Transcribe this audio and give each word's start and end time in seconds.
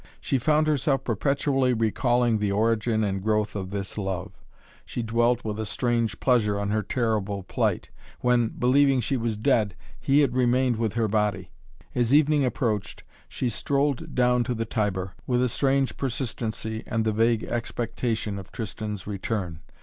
She 0.19 0.39
found 0.39 0.65
herself 0.65 1.03
perpetually 1.03 1.75
recalling 1.75 2.39
the 2.39 2.51
origin 2.51 3.03
and 3.03 3.21
growth 3.21 3.55
of 3.55 3.69
this 3.69 3.99
love. 3.99 4.31
She 4.83 5.03
dwelt 5.03 5.45
with 5.45 5.59
a 5.59 5.63
strange 5.67 6.19
pleasure 6.19 6.57
on 6.59 6.71
her 6.71 6.81
terrible 6.81 7.43
plight, 7.43 7.91
when, 8.19 8.47
believing 8.47 8.99
she 8.99 9.15
was 9.15 9.37
dead, 9.37 9.75
he 9.99 10.21
had 10.21 10.33
remained 10.33 10.77
with 10.77 10.95
her 10.95 11.07
body. 11.07 11.51
As 11.93 12.15
evening 12.15 12.43
approached 12.43 13.03
she 13.29 13.47
strolled 13.47 14.15
down 14.15 14.43
to 14.45 14.55
the 14.55 14.65
Tiber, 14.65 15.13
with 15.27 15.43
a 15.43 15.47
strange 15.49 15.95
persistency 15.97 16.81
and 16.87 17.05
the 17.05 17.13
vague 17.13 17.43
expectation 17.43 18.39
of 18.39 18.51
Tristan's 18.51 19.05
return. 19.05 19.59